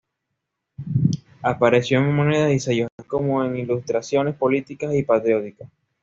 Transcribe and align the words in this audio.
Apareció 1.43 1.99
en 1.99 2.11
monedas 2.15 2.51
y 2.51 2.59
sellos, 2.59 2.89
así 2.97 3.07
como 3.07 3.45
en 3.45 3.55
ilustraciones 3.55 4.33
políticas 4.33 4.95
y 4.95 5.03
patrióticas. 5.03 5.69